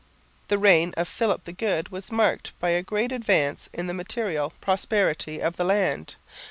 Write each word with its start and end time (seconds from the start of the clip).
The 0.47 0.57
reign 0.57 0.95
of 0.97 1.07
Philip 1.07 1.43
the 1.43 1.53
Good 1.53 1.89
was 1.89 2.11
marked 2.11 2.57
by 2.59 2.69
a 2.69 2.81
great 2.81 3.11
advance 3.11 3.69
in 3.71 3.85
the 3.85 3.93
material 3.93 4.51
prosperity 4.59 5.39
of 5.39 5.57
the 5.57 5.63
land. 5.63 6.15